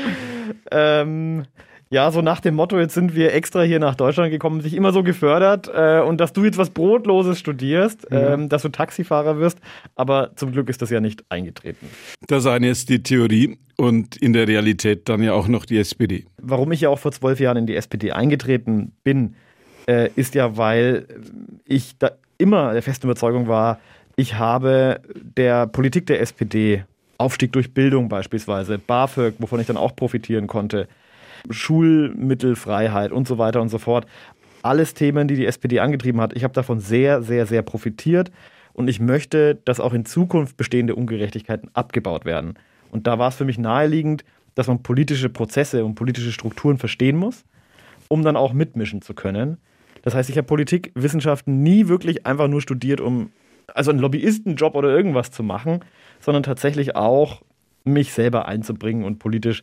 ähm, 0.70 1.44
ja, 1.90 2.10
so 2.10 2.20
nach 2.20 2.40
dem 2.40 2.54
Motto, 2.54 2.78
jetzt 2.78 2.94
sind 2.94 3.14
wir 3.14 3.32
extra 3.32 3.62
hier 3.62 3.78
nach 3.78 3.94
Deutschland 3.94 4.30
gekommen, 4.30 4.60
sich 4.60 4.74
immer 4.74 4.92
so 4.92 5.02
gefördert 5.02 5.70
äh, 5.72 6.00
und 6.00 6.20
dass 6.20 6.32
du 6.32 6.44
jetzt 6.44 6.58
was 6.58 6.70
Brotloses 6.70 7.38
studierst, 7.38 8.10
mhm. 8.10 8.16
ähm, 8.16 8.48
dass 8.48 8.62
du 8.62 8.68
Taxifahrer 8.68 9.38
wirst, 9.38 9.58
aber 9.94 10.30
zum 10.36 10.52
Glück 10.52 10.68
ist 10.68 10.82
das 10.82 10.90
ja 10.90 11.00
nicht 11.00 11.24
eingetreten. 11.30 11.86
Das 12.26 12.46
eine 12.46 12.68
ist 12.68 12.90
die 12.90 13.02
Theorie 13.02 13.58
und 13.76 14.16
in 14.16 14.32
der 14.32 14.46
Realität 14.46 15.08
dann 15.08 15.22
ja 15.22 15.32
auch 15.32 15.48
noch 15.48 15.64
die 15.64 15.78
SPD. 15.78 16.26
Warum 16.42 16.72
ich 16.72 16.82
ja 16.82 16.90
auch 16.90 16.98
vor 16.98 17.12
zwölf 17.12 17.40
Jahren 17.40 17.56
in 17.56 17.66
die 17.66 17.76
SPD 17.76 18.12
eingetreten 18.12 18.92
bin, 19.02 19.34
äh, 19.86 20.10
ist 20.14 20.34
ja, 20.34 20.56
weil 20.56 21.06
ich 21.64 21.96
da 21.98 22.10
immer 22.36 22.72
der 22.72 22.82
festen 22.82 23.06
Überzeugung 23.06 23.48
war, 23.48 23.80
ich 24.16 24.34
habe 24.34 25.00
der 25.14 25.66
Politik 25.66 26.06
der 26.06 26.20
SPD, 26.20 26.84
Aufstieg 27.18 27.52
durch 27.52 27.72
Bildung 27.72 28.08
beispielsweise, 28.08 28.78
BAföG, 28.78 29.34
wovon 29.38 29.60
ich 29.60 29.66
dann 29.66 29.76
auch 29.76 29.96
profitieren 29.96 30.46
konnte, 30.46 30.88
Schulmittelfreiheit 31.50 33.12
und 33.12 33.28
so 33.28 33.38
weiter 33.38 33.60
und 33.60 33.68
so 33.68 33.78
fort, 33.78 34.06
alles 34.62 34.94
Themen, 34.94 35.28
die 35.28 35.36
die 35.36 35.46
SPD 35.46 35.80
angetrieben 35.80 36.20
hat. 36.20 36.34
Ich 36.34 36.44
habe 36.44 36.54
davon 36.54 36.80
sehr, 36.80 37.22
sehr, 37.22 37.46
sehr 37.46 37.62
profitiert 37.62 38.30
und 38.72 38.88
ich 38.88 39.00
möchte, 39.00 39.56
dass 39.64 39.80
auch 39.80 39.92
in 39.92 40.04
Zukunft 40.04 40.56
bestehende 40.56 40.94
Ungerechtigkeiten 40.94 41.70
abgebaut 41.74 42.24
werden. 42.24 42.54
Und 42.90 43.06
da 43.06 43.18
war 43.18 43.28
es 43.28 43.36
für 43.36 43.44
mich 43.44 43.58
naheliegend, 43.58 44.24
dass 44.54 44.66
man 44.66 44.82
politische 44.82 45.28
Prozesse 45.28 45.84
und 45.84 45.94
politische 45.94 46.32
Strukturen 46.32 46.78
verstehen 46.78 47.16
muss, 47.16 47.44
um 48.08 48.22
dann 48.22 48.36
auch 48.36 48.52
mitmischen 48.52 49.02
zu 49.02 49.14
können. 49.14 49.58
Das 50.02 50.14
heißt, 50.14 50.30
ich 50.30 50.36
habe 50.36 50.46
Politikwissenschaften 50.46 51.62
nie 51.62 51.88
wirklich 51.88 52.26
einfach 52.26 52.48
nur 52.48 52.60
studiert, 52.60 53.00
um 53.00 53.30
also 53.74 53.90
einen 53.90 54.00
Lobbyistenjob 54.00 54.74
oder 54.74 54.88
irgendwas 54.88 55.30
zu 55.30 55.42
machen, 55.42 55.80
sondern 56.20 56.42
tatsächlich 56.42 56.96
auch 56.96 57.42
mich 57.84 58.12
selber 58.12 58.46
einzubringen 58.46 59.04
und 59.04 59.18
politisch 59.18 59.62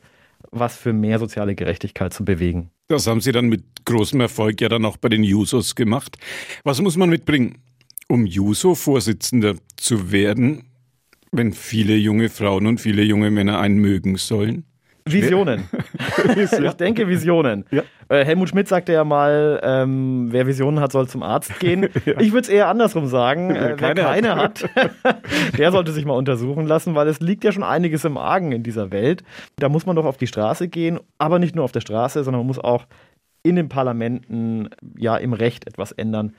was 0.51 0.77
für 0.77 0.93
mehr 0.93 1.19
soziale 1.19 1.55
Gerechtigkeit 1.55 2.13
zu 2.13 2.25
bewegen. 2.25 2.71
Das 2.87 3.07
haben 3.07 3.21
Sie 3.21 3.31
dann 3.31 3.47
mit 3.47 3.63
großem 3.85 4.21
Erfolg 4.21 4.61
ja 4.61 4.69
dann 4.69 4.85
auch 4.85 4.97
bei 4.97 5.09
den 5.09 5.23
Jusos 5.23 5.75
gemacht. 5.75 6.17
Was 6.63 6.81
muss 6.81 6.97
man 6.97 7.09
mitbringen, 7.09 7.57
um 8.07 8.25
Juso-Vorsitzender 8.25 9.55
zu 9.77 10.11
werden, 10.11 10.65
wenn 11.31 11.53
viele 11.53 11.95
junge 11.95 12.29
Frauen 12.29 12.67
und 12.67 12.79
viele 12.79 13.03
junge 13.03 13.31
Männer 13.31 13.59
einen 13.59 13.77
mögen 13.77 14.17
sollen? 14.17 14.65
Visionen. 15.07 15.69
ich 16.35 16.73
denke 16.73 17.07
Visionen. 17.07 17.65
Ja. 17.71 17.83
Äh, 18.09 18.25
Helmut 18.25 18.49
Schmidt 18.49 18.67
sagte 18.67 18.93
ja 18.93 19.03
mal, 19.03 19.59
ähm, 19.63 20.27
wer 20.31 20.47
Visionen 20.47 20.79
hat, 20.79 20.91
soll 20.91 21.07
zum 21.07 21.23
Arzt 21.23 21.59
gehen. 21.59 21.89
Ja. 22.05 22.19
Ich 22.19 22.33
würde 22.33 22.41
es 22.41 22.49
eher 22.49 22.67
andersrum 22.67 23.07
sagen. 23.07 23.55
Äh, 23.55 23.75
wer 23.79 23.95
keine 23.95 24.35
hat, 24.35 24.69
der 25.57 25.71
sollte 25.71 25.91
sich 25.91 26.05
mal 26.05 26.13
untersuchen 26.13 26.67
lassen, 26.67 26.93
weil 26.93 27.07
es 27.07 27.19
liegt 27.19 27.43
ja 27.43 27.51
schon 27.51 27.63
einiges 27.63 28.05
im 28.05 28.17
Argen 28.17 28.51
in 28.51 28.61
dieser 28.61 28.91
Welt. 28.91 29.23
Da 29.55 29.69
muss 29.69 29.87
man 29.87 29.95
doch 29.95 30.05
auf 30.05 30.17
die 30.17 30.27
Straße 30.27 30.67
gehen, 30.67 30.99
aber 31.17 31.39
nicht 31.39 31.55
nur 31.55 31.65
auf 31.65 31.71
der 31.71 31.79
Straße, 31.79 32.23
sondern 32.23 32.41
man 32.41 32.47
muss 32.47 32.59
auch 32.59 32.85
in 33.41 33.55
den 33.55 33.69
Parlamenten, 33.69 34.69
ja, 34.97 35.17
im 35.17 35.33
Recht 35.33 35.67
etwas 35.67 35.91
ändern, 35.93 36.35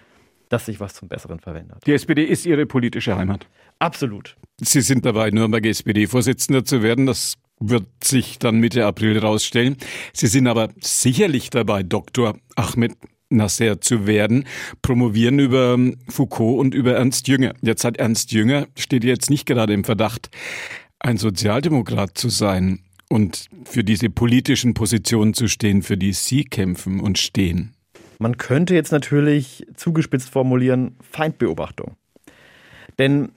dass 0.48 0.66
sich 0.66 0.78
was 0.78 0.94
zum 0.94 1.08
Besseren 1.08 1.40
verwendet. 1.40 1.78
Die 1.86 1.92
SPD 1.92 2.22
ist 2.24 2.46
Ihre 2.46 2.66
politische 2.66 3.16
Heimat. 3.16 3.48
Absolut. 3.78 4.36
Sie 4.60 4.80
sind 4.80 5.04
dabei, 5.04 5.30
Nürnberger 5.30 5.68
SPD-Vorsitzender 5.68 6.64
zu 6.64 6.82
werden. 6.82 7.06
Das 7.06 7.34
wird 7.58 7.86
sich 8.02 8.38
dann 8.38 8.58
Mitte 8.58 8.84
April 8.86 9.18
rausstellen. 9.18 9.76
Sie 10.12 10.26
sind 10.26 10.46
aber 10.46 10.68
sicherlich 10.80 11.50
dabei, 11.50 11.82
Dr. 11.82 12.36
Ahmed 12.54 12.92
Nasser 13.28 13.80
zu 13.80 14.06
werden, 14.06 14.44
promovieren 14.82 15.38
über 15.38 15.78
Foucault 16.08 16.60
und 16.60 16.74
über 16.74 16.94
Ernst 16.94 17.28
Jünger. 17.28 17.54
Jetzt 17.60 17.84
hat 17.84 17.96
Ernst 17.96 18.32
Jünger, 18.32 18.68
steht 18.76 19.04
jetzt 19.04 19.30
nicht 19.30 19.46
gerade 19.46 19.72
im 19.72 19.84
Verdacht, 19.84 20.30
ein 21.00 21.16
Sozialdemokrat 21.16 22.16
zu 22.16 22.28
sein 22.28 22.80
und 23.08 23.46
für 23.64 23.84
diese 23.84 24.10
politischen 24.10 24.74
Positionen 24.74 25.34
zu 25.34 25.48
stehen, 25.48 25.82
für 25.82 25.96
die 25.96 26.12
Sie 26.12 26.44
kämpfen 26.44 27.00
und 27.00 27.18
stehen. 27.18 27.74
Man 28.18 28.38
könnte 28.38 28.74
jetzt 28.74 28.92
natürlich 28.92 29.66
zugespitzt 29.76 30.30
formulieren, 30.30 30.96
Feindbeobachtung. 31.10 31.96
Denn 32.98 33.30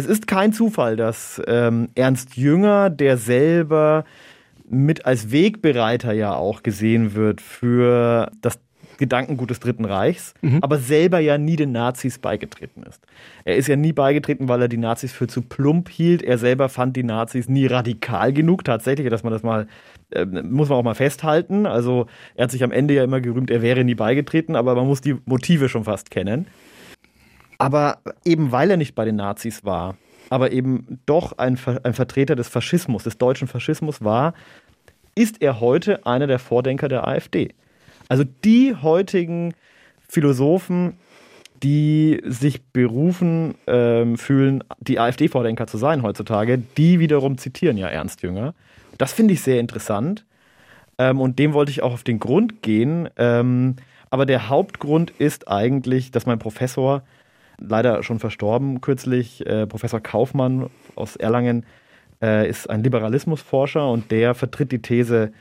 es 0.00 0.06
ist 0.06 0.26
kein 0.26 0.52
Zufall, 0.52 0.96
dass 0.96 1.40
ähm, 1.46 1.88
Ernst 1.94 2.36
Jünger, 2.36 2.88
der 2.88 3.18
selber 3.18 4.04
mit 4.68 5.04
als 5.04 5.30
Wegbereiter 5.30 6.12
ja 6.12 6.34
auch 6.34 6.62
gesehen 6.62 7.14
wird 7.14 7.40
für 7.42 8.30
das 8.40 8.58
Gedankengut 8.96 9.50
des 9.50 9.60
Dritten 9.60 9.84
Reichs, 9.84 10.34
mhm. 10.40 10.58
aber 10.62 10.78
selber 10.78 11.18
ja 11.20 11.38
nie 11.38 11.56
den 11.56 11.72
Nazis 11.72 12.18
beigetreten 12.18 12.82
ist. 12.82 13.02
Er 13.44 13.56
ist 13.56 13.66
ja 13.66 13.76
nie 13.76 13.92
beigetreten, 13.92 14.48
weil 14.48 14.62
er 14.62 14.68
die 14.68 14.76
Nazis 14.76 15.12
für 15.12 15.26
zu 15.26 15.42
plump 15.42 15.88
hielt. 15.88 16.22
Er 16.22 16.38
selber 16.38 16.68
fand 16.68 16.96
die 16.96 17.02
Nazis 17.02 17.48
nie 17.48 17.66
radikal 17.66 18.32
genug, 18.32 18.64
tatsächlich, 18.64 19.08
dass 19.08 19.22
man 19.22 19.32
das 19.32 19.42
mal, 19.42 19.66
äh, 20.10 20.24
muss 20.24 20.68
man 20.68 20.78
auch 20.78 20.82
mal 20.82 20.94
festhalten. 20.94 21.66
Also 21.66 22.06
er 22.34 22.44
hat 22.44 22.50
sich 22.50 22.62
am 22.62 22.72
Ende 22.72 22.94
ja 22.94 23.04
immer 23.04 23.20
gerühmt, 23.20 23.50
er 23.50 23.62
wäre 23.62 23.84
nie 23.84 23.94
beigetreten, 23.94 24.54
aber 24.56 24.74
man 24.74 24.86
muss 24.86 25.00
die 25.00 25.16
Motive 25.26 25.68
schon 25.68 25.84
fast 25.84 26.10
kennen. 26.10 26.46
Aber 27.60 27.98
eben 28.24 28.52
weil 28.52 28.70
er 28.70 28.76
nicht 28.76 28.94
bei 28.94 29.04
den 29.04 29.16
Nazis 29.16 29.64
war, 29.64 29.96
aber 30.30 30.52
eben 30.52 31.00
doch 31.06 31.36
ein, 31.38 31.58
ein 31.82 31.92
Vertreter 31.92 32.36
des 32.36 32.48
Faschismus, 32.48 33.04
des 33.04 33.18
deutschen 33.18 33.48
Faschismus 33.48 34.02
war, 34.02 34.32
ist 35.14 35.42
er 35.42 35.60
heute 35.60 36.06
einer 36.06 36.26
der 36.26 36.38
Vordenker 36.38 36.88
der 36.88 37.06
AfD. 37.06 37.52
Also 38.08 38.24
die 38.44 38.74
heutigen 38.74 39.54
Philosophen, 40.08 40.96
die 41.62 42.22
sich 42.24 42.62
berufen 42.62 43.56
ähm, 43.66 44.16
fühlen, 44.16 44.64
die 44.80 44.98
AfD-Vordenker 44.98 45.66
zu 45.66 45.76
sein 45.76 46.02
heutzutage, 46.02 46.58
die 46.78 46.98
wiederum 46.98 47.36
zitieren 47.36 47.76
ja 47.76 47.88
Ernst 47.88 48.22
Jünger. 48.22 48.54
Das 48.96 49.12
finde 49.12 49.34
ich 49.34 49.42
sehr 49.42 49.60
interessant 49.60 50.24
ähm, 50.98 51.20
und 51.20 51.38
dem 51.38 51.52
wollte 51.52 51.70
ich 51.70 51.82
auch 51.82 51.92
auf 51.92 52.04
den 52.04 52.20
Grund 52.20 52.62
gehen. 52.62 53.08
Ähm, 53.16 53.76
aber 54.10 54.26
der 54.26 54.48
Hauptgrund 54.48 55.10
ist 55.10 55.48
eigentlich, 55.48 56.10
dass 56.10 56.26
mein 56.26 56.38
Professor 56.38 57.02
leider 57.60 58.02
schon 58.02 58.18
verstorben 58.18 58.80
kürzlich. 58.80 59.46
Äh, 59.46 59.66
Professor 59.66 60.00
Kaufmann 60.00 60.70
aus 60.96 61.16
Erlangen 61.16 61.64
äh, 62.22 62.48
ist 62.48 62.68
ein 62.68 62.82
Liberalismusforscher 62.82 63.88
und 63.88 64.10
der 64.10 64.34
vertritt 64.34 64.72
die 64.72 64.82
These 64.82 65.32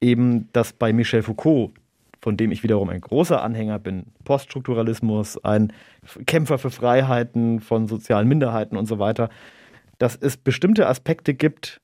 eben, 0.00 0.48
dass 0.52 0.72
bei 0.72 0.92
Michel 0.92 1.22
Foucault, 1.22 1.72
von 2.20 2.36
dem 2.36 2.50
ich 2.50 2.62
wiederum 2.62 2.88
ein 2.88 3.00
großer 3.00 3.42
Anhänger 3.42 3.78
bin, 3.78 4.06
Poststrukturalismus, 4.24 5.42
ein 5.44 5.72
Kämpfer 6.26 6.58
für 6.58 6.70
Freiheiten 6.70 7.60
von 7.60 7.86
sozialen 7.88 8.28
Minderheiten 8.28 8.76
und 8.76 8.86
so 8.86 8.98
weiter, 8.98 9.28
dass 9.98 10.16
es 10.16 10.36
bestimmte 10.36 10.88
Aspekte 10.88 11.34
gibt, 11.34 11.80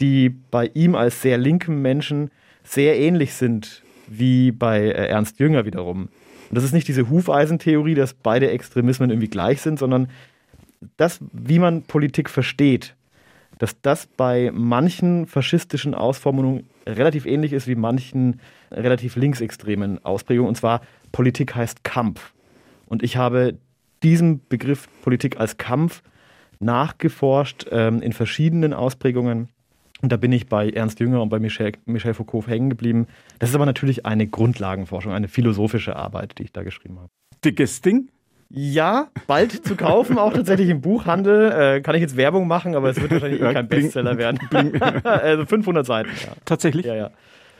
die 0.00 0.28
bei 0.28 0.70
ihm 0.74 0.94
als 0.94 1.22
sehr 1.22 1.38
linken 1.38 1.80
Menschen 1.82 2.30
sehr 2.62 2.98
ähnlich 2.98 3.34
sind 3.34 3.82
wie 4.08 4.52
bei 4.52 4.80
äh, 4.80 5.08
Ernst 5.08 5.38
Jünger 5.38 5.64
wiederum. 5.64 6.08
Und 6.48 6.54
das 6.56 6.64
ist 6.64 6.72
nicht 6.72 6.88
diese 6.88 7.08
Hufeisentheorie, 7.10 7.94
dass 7.94 8.14
beide 8.14 8.50
Extremismen 8.50 9.10
irgendwie 9.10 9.28
gleich 9.28 9.60
sind, 9.60 9.78
sondern 9.78 10.08
das, 10.96 11.20
wie 11.32 11.58
man 11.58 11.82
Politik 11.82 12.30
versteht, 12.30 12.94
dass 13.58 13.80
das 13.80 14.06
bei 14.06 14.50
manchen 14.52 15.26
faschistischen 15.26 15.94
Ausformungen 15.94 16.66
relativ 16.86 17.26
ähnlich 17.26 17.52
ist 17.52 17.66
wie 17.66 17.74
manchen 17.74 18.40
relativ 18.70 19.16
linksextremen 19.16 20.04
Ausprägungen. 20.04 20.48
Und 20.48 20.56
zwar 20.56 20.82
Politik 21.12 21.54
heißt 21.54 21.82
Kampf. 21.82 22.34
Und 22.86 23.02
ich 23.02 23.16
habe 23.16 23.56
diesen 24.02 24.46
Begriff 24.48 24.88
Politik 25.02 25.40
als 25.40 25.56
Kampf 25.56 26.02
nachgeforscht 26.60 27.66
ähm, 27.70 28.02
in 28.02 28.12
verschiedenen 28.12 28.72
Ausprägungen 28.72 29.48
und 30.02 30.12
da 30.12 30.16
bin 30.16 30.32
ich 30.32 30.48
bei 30.48 30.70
Ernst 30.70 31.00
Jünger 31.00 31.22
und 31.22 31.28
bei 31.28 31.38
Michel, 31.38 31.72
Michel 31.86 32.14
Foucault 32.14 32.48
hängen 32.48 32.70
geblieben. 32.70 33.06
Das 33.38 33.50
ist 33.50 33.54
aber 33.54 33.66
natürlich 33.66 34.04
eine 34.04 34.26
Grundlagenforschung, 34.26 35.12
eine 35.12 35.28
philosophische 35.28 35.96
Arbeit, 35.96 36.38
die 36.38 36.44
ich 36.44 36.52
da 36.52 36.62
geschrieben 36.62 36.98
habe. 36.98 37.08
Dickes 37.44 37.80
Ding? 37.80 38.08
Ja, 38.48 39.08
bald 39.26 39.66
zu 39.66 39.74
kaufen, 39.74 40.18
auch 40.18 40.32
tatsächlich 40.32 40.68
im 40.68 40.80
Buchhandel. 40.80 41.50
Äh, 41.50 41.80
kann 41.80 41.96
ich 41.96 42.00
jetzt 42.00 42.16
Werbung 42.16 42.46
machen, 42.46 42.76
aber 42.76 42.90
es 42.90 43.00
wird 43.00 43.10
wahrscheinlich 43.10 43.40
eh 43.40 43.52
kein 43.52 43.66
Bestseller 43.68 44.18
werden. 44.18 44.38
also 45.04 45.46
500 45.46 45.84
Seiten. 45.84 46.10
Ja. 46.22 46.32
Tatsächlich? 46.44 46.86
Ja, 46.86 46.94
ja. 46.94 47.10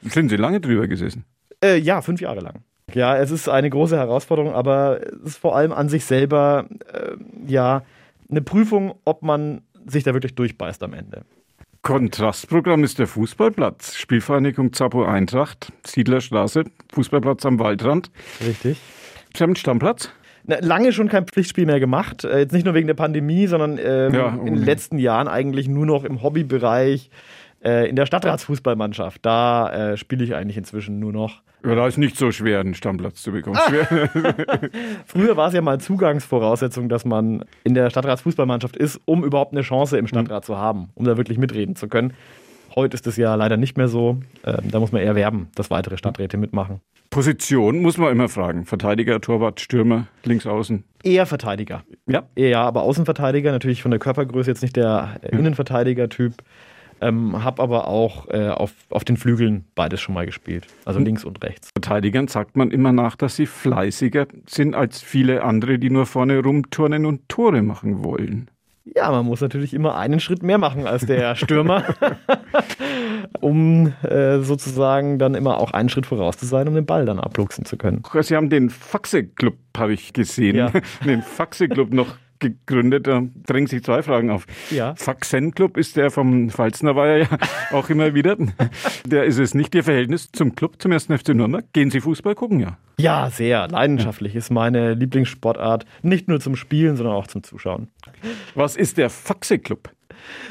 Sind 0.03 0.29
Sie 0.29 0.37
lange 0.37 0.61
drüber 0.61 0.87
gesessen? 0.87 1.25
Äh, 1.65 1.79
ja, 1.79 2.03
fünf 2.03 2.21
Jahre 2.21 2.41
lang. 2.41 2.61
Ja, 2.95 3.17
es 3.17 3.33
ist 3.33 3.49
eine 3.49 3.69
große 3.69 3.97
Herausforderung, 3.97 4.53
aber 4.53 5.01
es 5.25 5.31
ist 5.31 5.39
vor 5.39 5.57
allem 5.57 5.73
an 5.73 5.89
sich 5.89 6.05
selber 6.05 6.67
äh, 6.93 7.17
ja 7.51 7.83
eine 8.31 8.43
Prüfung, 8.43 8.95
ob 9.05 9.23
man 9.23 9.63
sich 9.87 10.05
da 10.05 10.15
wirklich 10.15 10.35
durchbeißt 10.35 10.83
am 10.85 10.93
Ende. 10.93 11.23
Kontrastprogramm 11.87 12.83
ist 12.83 12.99
der 12.99 13.07
Fußballplatz. 13.07 13.95
Spielvereinigung 13.95 14.73
Zappo 14.73 15.05
Eintracht, 15.05 15.73
Siedlerstraße, 15.87 16.65
Fußballplatz 16.93 17.47
am 17.47 17.61
Waldrand. 17.61 18.11
Richtig. 18.45 18.81
Sie 19.33 19.41
haben 19.41 19.51
einen 19.51 19.57
Stammplatz? 19.57 20.11
Lange 20.47 20.93
schon 20.93 21.09
kein 21.09 21.29
Pflichtspiel 21.29 21.65
mehr 21.65 21.79
gemacht. 21.79 22.25
Äh, 22.25 22.41
jetzt 22.41 22.53
nicht 22.53 22.65
nur 22.65 22.75
wegen 22.75 22.89
der 22.89 22.95
Pandemie, 22.95 23.47
sondern 23.47 23.79
ähm, 23.81 24.13
ja, 24.13 24.31
in 24.31 24.47
den 24.47 24.65
letzten 24.65 24.99
Jahren 24.99 25.29
eigentlich 25.29 25.69
nur 25.69 25.87
noch 25.87 26.03
im 26.03 26.25
Hobbybereich 26.25 27.09
äh, 27.67 27.89
in 27.89 27.97
der 27.97 28.07
Stadtratsfußballmannschaft. 28.07 29.27
Da 29.27 29.93
äh, 29.93 29.97
spiele 29.97 30.25
ich 30.25 30.35
eigentlich 30.35 30.57
inzwischen 30.57 30.99
nur 31.01 31.13
noch. 31.13 31.43
Ja, 31.65 31.75
da 31.75 31.87
ist 31.87 31.99
nicht 31.99 32.17
so 32.17 32.31
schwer, 32.31 32.61
einen 32.61 32.75
Stammplatz 32.75 33.23
zu 33.23 33.33
bekommen. 33.33 33.59
Früher 35.07 35.37
war 35.37 35.49
es 35.49 35.55
ja 35.55 35.63
mal 35.63 35.81
Zugangsvoraussetzung, 35.81 36.89
dass 36.89 37.05
man 37.05 37.45
in 37.65 37.75
der 37.75 37.91
Stadtratsfußballmannschaft 37.91 38.77
ist, 38.77 39.01
um 39.05 39.25
überhaupt 39.25 39.53
eine 39.53 39.63
Chance 39.63 39.99
im 39.99 40.07
Stadtrat 40.07 40.45
mhm. 40.45 40.47
zu 40.47 40.57
haben, 40.57 40.91
um 40.95 41.05
da 41.05 41.17
wirklich 41.17 41.39
mitreden 41.39 41.75
zu 41.75 41.89
können. 41.89 42.13
Heute 42.77 42.95
ist 42.95 43.07
es 43.07 43.17
ja 43.17 43.35
leider 43.35 43.57
nicht 43.57 43.77
mehr 43.77 43.89
so. 43.89 44.21
Ähm, 44.45 44.71
da 44.71 44.79
muss 44.79 44.93
man 44.93 45.03
eher 45.03 45.17
werben, 45.17 45.49
dass 45.55 45.71
weitere 45.71 45.97
Stadträte 45.97 46.37
mitmachen. 46.37 46.81
Position 47.11 47.81
muss 47.81 47.97
man 47.97 48.13
immer 48.13 48.29
fragen. 48.29 48.67
Verteidiger, 48.67 49.21
Torwart, 49.21 49.61
Stürmer, 49.61 50.07
links 50.25 50.47
außen. 50.47 50.85
Eher 51.03 51.27
Verteidiger. 51.27 51.85
Ja. 52.07 52.25
Eher, 52.37 52.61
aber 52.61 52.83
Außenverteidiger, 52.83 53.51
natürlich 53.51 53.83
von 53.83 53.91
der 53.91 53.99
Körpergröße 53.99 54.51
jetzt 54.51 54.63
nicht 54.63 54.77
der 54.77 55.21
Innenverteidiger-Typ. 55.33 56.35
Ähm, 57.01 57.45
habe 57.45 57.63
aber 57.63 57.89
auch 57.89 58.29
äh, 58.29 58.49
auf, 58.49 58.73
auf 58.91 59.05
den 59.05 59.17
Flügeln 59.17 59.65
beides 59.75 60.01
schon 60.01 60.15
mal 60.15 60.27
gespielt, 60.27 60.67
also 60.85 60.99
links 60.99 61.25
und 61.25 61.43
rechts. 61.45 61.71
Verteidigern 61.75 62.29
sagt 62.29 62.57
man 62.57 62.71
immer 62.71 62.93
nach, 62.93 63.17
dass 63.17 63.37
sie 63.37 63.47
fleißiger 63.47 64.27
sind 64.47 64.75
als 64.75 65.03
viele 65.03 65.43
andere, 65.43 65.79
die 65.79 65.91
nur 65.91 66.07
vorne 66.07 66.43
rumturnen 66.43 67.05
und 67.05 67.29
Tore 67.29 67.63
machen 67.63 68.03
wollen. 68.03 68.51
Ja, 68.95 69.11
man 69.11 69.27
muss 69.27 69.41
natürlich 69.41 69.75
immer 69.75 69.97
einen 69.97 70.21
Schritt 70.21 70.43
mehr 70.45 70.59
machen 70.59 70.87
als 70.87 71.05
der 71.05 71.35
Stürmer, 71.37 71.83
um 73.41 73.93
äh, 74.03 74.39
sozusagen 74.39 75.19
dann 75.19 75.35
immer 75.35 75.59
auch 75.59 75.73
einen 75.73 75.89
Schritt 75.89 76.07
voraus 76.07 76.39
zu 76.39 76.47
sein, 76.47 76.69
um 76.69 76.75
den 76.75 76.87
Ball 76.87 77.05
dann 77.05 77.19
abluchsen 77.19 77.65
zu 77.65 77.77
können. 77.77 78.03
Sie 78.21 78.37
haben 78.37 78.49
den 78.49 78.71
Faxe-Club, 78.71 79.57
habe 79.77 79.93
ich 79.93 80.13
gesehen, 80.13 80.57
ja. 80.57 80.71
den 81.05 81.23
Faxe-Club 81.23 81.93
noch 81.93 82.17
gegründet. 82.39 83.07
Da 83.07 83.23
drängen 83.47 83.67
sich 83.67 83.83
zwei 83.83 84.03
Fragen 84.03 84.31
auf. 84.31 84.47
Ja. 84.71 84.95
Faxen 84.97 85.53
Club 85.55 85.77
ist 85.77 85.97
der 85.97 86.11
vom 86.11 86.51
Pfalzner 86.51 86.97
war 86.97 87.17
ja 87.17 87.27
auch 87.73 87.89
immer 87.91 88.15
wieder. 88.15 88.37
Der 89.07 89.25
ist 89.25 89.39
es 89.39 89.55
nicht 89.55 89.75
Ihr 89.75 89.85
Verhältnis 89.85 90.31
zum 90.33 90.55
Club, 90.55 90.81
zum 90.81 90.93
ersten 90.93 91.17
FC 91.17 91.29
Nürnberg? 91.31 91.65
Gehen 91.73 91.91
Sie 91.91 92.01
Fußball 92.01 92.35
gucken, 92.35 92.61
ja? 92.61 92.79
Ja, 92.99 93.31
sehr. 93.31 93.69
Leidenschaftlich 93.69 94.35
ist 94.35 94.51
meine 94.51 94.95
Lieblingssportart. 94.95 95.85
Nicht 96.03 96.29
nur 96.29 96.41
zum 96.41 96.57
Spielen, 96.57 96.97
sondern 96.97 97.15
auch 97.15 97.27
zum 97.27 97.43
Zuschauen. 97.43 97.89
Was 98.55 98.77
ist 98.77 98.97
der 98.97 99.11
Faxe 99.11 99.59
Club? 99.59 99.91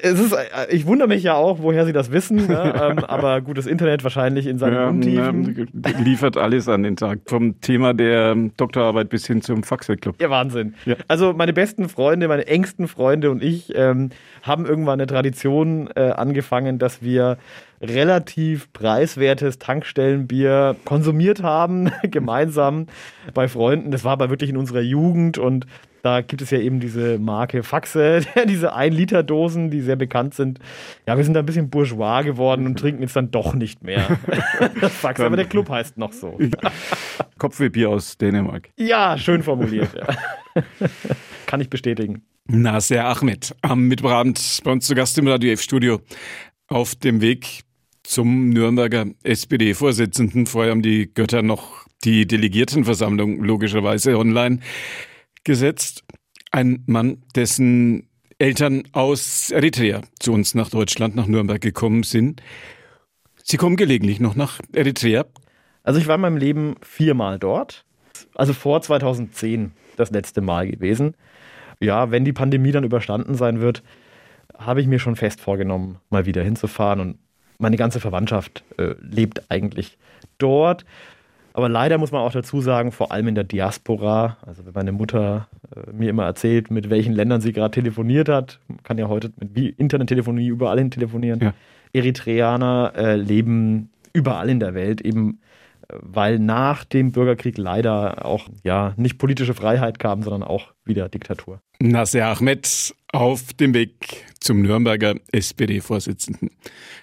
Es 0.01 0.19
ist, 0.19 0.33
äh, 0.33 0.37
ich 0.69 0.85
wundere 0.85 1.07
mich 1.07 1.23
ja 1.23 1.35
auch, 1.35 1.59
woher 1.61 1.85
Sie 1.85 1.93
das 1.93 2.11
wissen, 2.11 2.47
ne? 2.47 2.73
ähm, 2.81 2.99
aber 2.99 3.41
gutes 3.41 3.65
Internet 3.65 4.03
wahrscheinlich 4.03 4.47
in 4.47 4.57
seinen 4.57 4.73
ja, 4.73 4.87
Untiefen. 4.87 5.69
Ja, 5.85 5.99
liefert 5.99 6.37
alles 6.37 6.67
an 6.67 6.83
den 6.83 6.95
Tag, 6.95 7.19
vom 7.25 7.59
Thema 7.61 7.93
der 7.93 8.35
Doktorarbeit 8.57 9.09
bis 9.09 9.27
hin 9.27 9.41
zum 9.41 9.63
Faxelclub. 9.63 10.21
Ja, 10.21 10.29
Wahnsinn. 10.29 10.75
Ja. 10.85 10.95
Also 11.07 11.33
meine 11.33 11.53
besten 11.53 11.89
Freunde, 11.89 12.27
meine 12.27 12.47
engsten 12.47 12.87
Freunde 12.87 13.31
und 13.31 13.43
ich 13.43 13.73
ähm, 13.75 14.09
haben 14.41 14.65
irgendwann 14.65 14.99
eine 14.99 15.07
Tradition 15.07 15.89
äh, 15.95 16.11
angefangen, 16.11 16.79
dass 16.79 17.01
wir 17.01 17.37
relativ 17.81 18.71
preiswertes 18.73 19.59
Tankstellenbier 19.59 20.75
konsumiert 20.85 21.43
haben, 21.43 21.91
gemeinsam 22.03 22.87
bei 23.33 23.47
Freunden. 23.47 23.91
Das 23.91 24.03
war 24.03 24.13
aber 24.13 24.29
wirklich 24.29 24.49
in 24.49 24.57
unserer 24.57 24.81
Jugend 24.81 25.37
und 25.37 25.65
da 26.05 26.21
gibt 26.21 26.43
es 26.43 26.51
ja 26.51 26.59
eben 26.59 26.79
diese 26.79 27.17
Marke 27.17 27.63
Faxe, 27.63 28.21
diese 28.47 28.75
1-Liter-Dosen, 28.75 29.71
die 29.71 29.81
sehr 29.81 29.95
bekannt 29.95 30.35
sind. 30.35 30.59
Ja, 31.07 31.17
wir 31.17 31.23
sind 31.23 31.33
da 31.33 31.39
ein 31.39 31.47
bisschen 31.47 31.71
bourgeois 31.71 32.21
geworden 32.21 32.67
und 32.67 32.77
trinken 32.77 33.01
jetzt 33.01 33.15
dann 33.15 33.31
doch 33.31 33.55
nicht 33.55 33.81
mehr. 33.81 34.01
Faxe, 34.81 35.25
aber 35.25 35.35
der 35.35 35.45
Club 35.45 35.67
heißt 35.67 35.97
noch 35.97 36.13
so. 36.13 36.37
Kopfwehbier 37.39 37.89
aus 37.89 38.19
Dänemark. 38.19 38.69
Ja, 38.77 39.17
schön 39.17 39.41
formuliert. 39.41 39.89
Ja. 39.95 40.63
Kann 41.47 41.59
ich 41.59 41.71
bestätigen. 41.71 42.21
Nasser 42.47 43.05
Ahmed 43.05 43.55
am 43.63 43.87
Mittwochabend 43.87 44.59
bei 44.63 44.71
uns 44.71 44.85
zu 44.85 44.93
Gast 44.93 45.17
im 45.17 45.27
Radio 45.27 45.53
F-Studio 45.53 46.01
auf 46.67 46.95
dem 46.95 47.21
Weg 47.21 47.61
zum 48.03 48.49
Nürnberger 48.49 49.07
SPD-Vorsitzenden. 49.23 50.45
Vorher 50.45 50.71
haben 50.71 50.81
die 50.81 51.13
Götter 51.13 51.41
noch 51.41 51.85
die 52.03 52.27
Delegiertenversammlung 52.27 53.43
logischerweise 53.43 54.17
online 54.17 54.59
gesetzt. 55.43 56.03
Ein 56.51 56.83
Mann, 56.85 57.23
dessen 57.35 58.07
Eltern 58.37 58.83
aus 58.91 59.51
Eritrea 59.51 60.01
zu 60.19 60.33
uns 60.33 60.55
nach 60.55 60.69
Deutschland, 60.69 61.15
nach 61.15 61.27
Nürnberg 61.27 61.61
gekommen 61.61 62.03
sind. 62.03 62.41
Sie 63.43 63.57
kommen 63.57 63.75
gelegentlich 63.75 64.19
noch 64.19 64.35
nach 64.35 64.59
Eritrea. 64.73 65.25
Also 65.83 65.99
ich 65.99 66.07
war 66.07 66.15
in 66.15 66.21
meinem 66.21 66.37
Leben 66.37 66.75
viermal 66.81 67.39
dort. 67.39 67.85
Also 68.33 68.53
vor 68.53 68.81
2010 68.81 69.71
das 69.97 70.11
letzte 70.11 70.41
Mal 70.41 70.69
gewesen. 70.69 71.15
Ja, 71.79 72.11
wenn 72.11 72.25
die 72.25 72.33
Pandemie 72.33 72.71
dann 72.71 72.83
überstanden 72.83 73.35
sein 73.35 73.59
wird, 73.59 73.83
habe 74.57 74.81
ich 74.81 74.87
mir 74.87 74.99
schon 74.99 75.15
fest 75.15 75.41
vorgenommen, 75.41 75.97
mal 76.09 76.25
wieder 76.25 76.43
hinzufahren. 76.43 76.99
Und 76.99 77.17
meine 77.57 77.77
ganze 77.77 77.99
Verwandtschaft 77.99 78.63
äh, 78.77 78.95
lebt 79.01 79.49
eigentlich 79.49 79.97
dort. 80.37 80.85
Aber 81.53 81.69
leider 81.69 81.97
muss 81.97 82.11
man 82.11 82.21
auch 82.21 82.33
dazu 82.33 82.59
sagen, 82.59 82.91
vor 82.91 83.13
allem 83.13 83.29
in 83.29 83.35
der 83.35 83.45
Diaspora, 83.45 84.37
also 84.45 84.65
wenn 84.65 84.73
meine 84.73 84.91
Mutter 84.91 85.47
äh, 85.73 85.91
mir 85.93 86.09
immer 86.09 86.25
erzählt, 86.25 86.69
mit 86.69 86.89
welchen 86.89 87.13
Ländern 87.13 87.39
sie 87.39 87.53
gerade 87.53 87.71
telefoniert 87.71 88.27
hat, 88.27 88.59
man 88.67 88.83
kann 88.83 88.97
ja 88.97 89.07
heute 89.07 89.31
mit 89.39 89.79
Internettelefonie 89.79 90.47
überall 90.47 90.77
hin 90.77 90.91
telefonieren. 90.91 91.39
Ja. 91.39 91.53
Eritreaner 91.93 92.91
äh, 92.97 93.15
leben 93.15 93.89
überall 94.11 94.49
in 94.49 94.59
der 94.59 94.73
Welt, 94.73 94.99
eben 94.99 95.39
weil 95.89 96.39
nach 96.39 96.83
dem 96.83 97.11
Bürgerkrieg 97.11 97.57
leider 97.57 98.25
auch 98.25 98.47
ja 98.63 98.93
nicht 98.97 99.17
politische 99.17 99.53
Freiheit 99.53 99.99
kam, 99.99 100.23
sondern 100.23 100.43
auch 100.43 100.73
wieder 100.83 101.09
Diktatur. 101.09 101.59
Nasser 101.79 102.27
Ahmed 102.27 102.93
auf 103.11 103.53
dem 103.53 103.73
Weg 103.73 104.25
zum 104.39 104.61
Nürnberger 104.61 105.15
SPD-Vorsitzenden. 105.31 106.51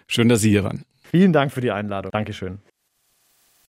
Schön, 0.06 0.28
dass 0.28 0.40
Sie 0.40 0.50
hier 0.50 0.64
waren. 0.64 0.84
Vielen 1.02 1.32
Dank 1.32 1.52
für 1.52 1.60
die 1.60 1.70
Einladung. 1.70 2.10
Dankeschön. 2.10 2.60